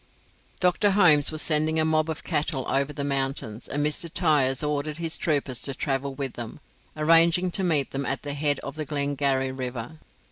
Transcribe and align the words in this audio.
Dr. 0.59 0.89
Holmes 0.93 1.31
was 1.31 1.43
sending 1.43 1.79
a 1.79 1.85
mob 1.85 2.09
of 2.09 2.23
cattle 2.23 2.65
over 2.67 2.91
the 2.91 3.03
mountains, 3.03 3.67
and 3.67 3.85
Mr. 3.85 4.09
Tyers 4.11 4.63
ordered 4.63 4.97
his 4.97 5.15
troopers 5.15 5.61
to 5.61 5.75
travel 5.75 6.15
with 6.15 6.33
them, 6.33 6.59
arranging 6.97 7.51
to 7.51 7.63
meet 7.63 7.91
them 7.91 8.07
at 8.07 8.23
the 8.23 8.33
head 8.33 8.59
of 8.61 8.73
the 8.77 8.85
Glengarry 8.85 9.51
river. 9.51 9.99